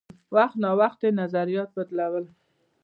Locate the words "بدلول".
1.77-2.25